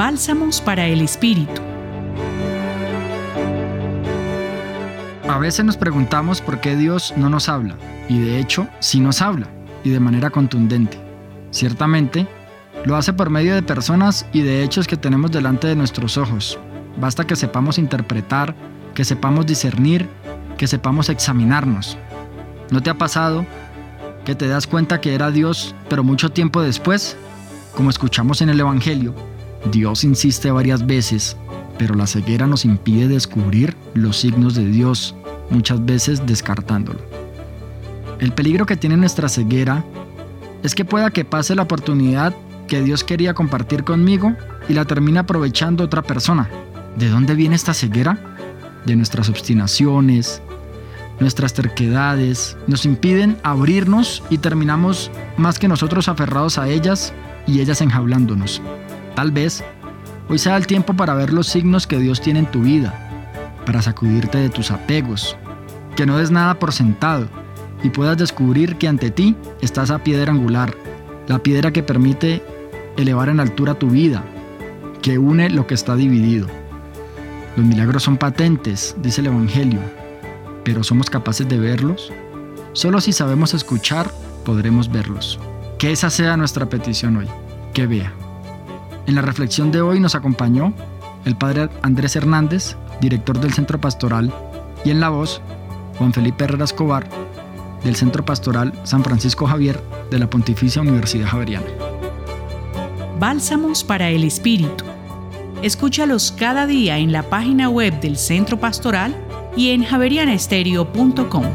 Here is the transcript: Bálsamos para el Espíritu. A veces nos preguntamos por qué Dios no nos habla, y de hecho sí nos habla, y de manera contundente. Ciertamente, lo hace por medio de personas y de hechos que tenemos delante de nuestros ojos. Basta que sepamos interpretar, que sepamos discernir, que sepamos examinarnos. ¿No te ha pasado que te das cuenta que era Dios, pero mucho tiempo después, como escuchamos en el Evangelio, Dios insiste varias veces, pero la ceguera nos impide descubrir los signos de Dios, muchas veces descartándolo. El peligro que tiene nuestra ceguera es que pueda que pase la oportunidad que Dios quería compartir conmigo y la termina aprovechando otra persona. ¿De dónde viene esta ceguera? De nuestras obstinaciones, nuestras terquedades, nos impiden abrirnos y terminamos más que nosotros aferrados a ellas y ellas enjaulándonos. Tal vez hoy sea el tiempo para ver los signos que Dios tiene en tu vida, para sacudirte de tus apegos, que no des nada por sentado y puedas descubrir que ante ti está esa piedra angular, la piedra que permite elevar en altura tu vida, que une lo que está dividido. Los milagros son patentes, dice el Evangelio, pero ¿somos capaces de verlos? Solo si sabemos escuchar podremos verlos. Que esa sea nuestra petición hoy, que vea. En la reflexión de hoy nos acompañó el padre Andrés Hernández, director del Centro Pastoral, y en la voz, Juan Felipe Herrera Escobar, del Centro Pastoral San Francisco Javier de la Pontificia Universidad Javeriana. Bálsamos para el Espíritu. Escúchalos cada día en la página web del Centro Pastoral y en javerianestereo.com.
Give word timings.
Bálsamos 0.00 0.62
para 0.62 0.86
el 0.86 1.02
Espíritu. 1.02 1.60
A 5.28 5.36
veces 5.38 5.62
nos 5.62 5.76
preguntamos 5.76 6.40
por 6.40 6.58
qué 6.62 6.74
Dios 6.74 7.12
no 7.18 7.28
nos 7.28 7.50
habla, 7.50 7.76
y 8.08 8.18
de 8.18 8.40
hecho 8.40 8.66
sí 8.78 8.98
nos 8.98 9.20
habla, 9.20 9.48
y 9.84 9.90
de 9.90 10.00
manera 10.00 10.30
contundente. 10.30 10.98
Ciertamente, 11.50 12.26
lo 12.86 12.96
hace 12.96 13.12
por 13.12 13.28
medio 13.28 13.54
de 13.54 13.62
personas 13.62 14.24
y 14.32 14.40
de 14.40 14.64
hechos 14.64 14.86
que 14.86 14.96
tenemos 14.96 15.32
delante 15.32 15.66
de 15.66 15.76
nuestros 15.76 16.16
ojos. 16.16 16.58
Basta 16.98 17.26
que 17.26 17.36
sepamos 17.36 17.76
interpretar, 17.76 18.54
que 18.94 19.04
sepamos 19.04 19.44
discernir, 19.44 20.08
que 20.56 20.66
sepamos 20.66 21.10
examinarnos. 21.10 21.98
¿No 22.70 22.82
te 22.82 22.88
ha 22.88 22.94
pasado 22.94 23.44
que 24.24 24.34
te 24.34 24.48
das 24.48 24.66
cuenta 24.66 25.02
que 25.02 25.14
era 25.14 25.30
Dios, 25.30 25.74
pero 25.90 26.04
mucho 26.04 26.30
tiempo 26.30 26.62
después, 26.62 27.18
como 27.76 27.90
escuchamos 27.90 28.40
en 28.40 28.48
el 28.48 28.60
Evangelio, 28.60 29.14
Dios 29.70 30.04
insiste 30.04 30.50
varias 30.50 30.86
veces, 30.86 31.36
pero 31.78 31.94
la 31.94 32.06
ceguera 32.06 32.46
nos 32.46 32.64
impide 32.64 33.08
descubrir 33.08 33.76
los 33.94 34.18
signos 34.18 34.54
de 34.54 34.66
Dios, 34.66 35.14
muchas 35.50 35.84
veces 35.84 36.26
descartándolo. 36.26 37.00
El 38.18 38.32
peligro 38.32 38.66
que 38.66 38.76
tiene 38.76 38.96
nuestra 38.96 39.28
ceguera 39.28 39.84
es 40.62 40.74
que 40.74 40.84
pueda 40.84 41.10
que 41.10 41.24
pase 41.24 41.54
la 41.54 41.62
oportunidad 41.62 42.34
que 42.68 42.82
Dios 42.82 43.02
quería 43.02 43.34
compartir 43.34 43.84
conmigo 43.84 44.34
y 44.68 44.74
la 44.74 44.84
termina 44.84 45.20
aprovechando 45.20 45.84
otra 45.84 46.02
persona. 46.02 46.48
¿De 46.96 47.08
dónde 47.08 47.34
viene 47.34 47.56
esta 47.56 47.74
ceguera? 47.74 48.18
De 48.84 48.96
nuestras 48.96 49.28
obstinaciones, 49.28 50.42
nuestras 51.18 51.52
terquedades, 51.54 52.56
nos 52.66 52.84
impiden 52.84 53.36
abrirnos 53.42 54.22
y 54.30 54.38
terminamos 54.38 55.10
más 55.36 55.58
que 55.58 55.68
nosotros 55.68 56.08
aferrados 56.08 56.58
a 56.58 56.68
ellas 56.68 57.12
y 57.46 57.60
ellas 57.60 57.80
enjaulándonos. 57.80 58.62
Tal 59.14 59.30
vez 59.30 59.64
hoy 60.28 60.38
sea 60.38 60.56
el 60.56 60.66
tiempo 60.66 60.94
para 60.94 61.14
ver 61.14 61.32
los 61.32 61.46
signos 61.46 61.86
que 61.86 61.98
Dios 61.98 62.20
tiene 62.20 62.40
en 62.40 62.50
tu 62.50 62.62
vida, 62.62 62.94
para 63.66 63.82
sacudirte 63.82 64.38
de 64.38 64.50
tus 64.50 64.70
apegos, 64.70 65.36
que 65.96 66.06
no 66.06 66.18
des 66.18 66.30
nada 66.30 66.58
por 66.58 66.72
sentado 66.72 67.28
y 67.82 67.90
puedas 67.90 68.16
descubrir 68.16 68.76
que 68.76 68.88
ante 68.88 69.10
ti 69.10 69.36
está 69.60 69.82
esa 69.82 69.98
piedra 69.98 70.32
angular, 70.32 70.74
la 71.26 71.38
piedra 71.38 71.72
que 71.72 71.82
permite 71.82 72.42
elevar 72.96 73.28
en 73.28 73.40
altura 73.40 73.74
tu 73.74 73.90
vida, 73.90 74.22
que 75.02 75.18
une 75.18 75.50
lo 75.50 75.66
que 75.66 75.74
está 75.74 75.96
dividido. 75.96 76.46
Los 77.56 77.66
milagros 77.66 78.02
son 78.02 78.16
patentes, 78.16 78.94
dice 79.02 79.20
el 79.20 79.28
Evangelio, 79.28 79.80
pero 80.64 80.84
¿somos 80.84 81.10
capaces 81.10 81.48
de 81.48 81.58
verlos? 81.58 82.12
Solo 82.72 83.00
si 83.00 83.12
sabemos 83.12 83.54
escuchar 83.54 84.10
podremos 84.44 84.90
verlos. 84.90 85.38
Que 85.78 85.92
esa 85.92 86.10
sea 86.10 86.36
nuestra 86.36 86.66
petición 86.66 87.16
hoy, 87.16 87.26
que 87.72 87.86
vea. 87.86 88.12
En 89.10 89.16
la 89.16 89.22
reflexión 89.22 89.72
de 89.72 89.80
hoy 89.80 89.98
nos 89.98 90.14
acompañó 90.14 90.72
el 91.24 91.34
padre 91.34 91.68
Andrés 91.82 92.14
Hernández, 92.14 92.76
director 93.00 93.40
del 93.40 93.52
Centro 93.52 93.80
Pastoral, 93.80 94.32
y 94.84 94.90
en 94.90 95.00
la 95.00 95.08
voz, 95.08 95.42
Juan 95.98 96.12
Felipe 96.12 96.44
Herrera 96.44 96.62
Escobar, 96.62 97.08
del 97.82 97.96
Centro 97.96 98.24
Pastoral 98.24 98.72
San 98.84 99.02
Francisco 99.02 99.48
Javier 99.48 99.82
de 100.12 100.20
la 100.20 100.30
Pontificia 100.30 100.80
Universidad 100.80 101.26
Javeriana. 101.26 101.66
Bálsamos 103.18 103.82
para 103.82 104.10
el 104.10 104.22
Espíritu. 104.22 104.84
Escúchalos 105.60 106.30
cada 106.30 106.68
día 106.68 106.98
en 106.98 107.10
la 107.10 107.24
página 107.24 107.68
web 107.68 107.98
del 107.98 108.16
Centro 108.16 108.60
Pastoral 108.60 109.12
y 109.56 109.70
en 109.70 109.82
javerianestereo.com. 109.82 111.46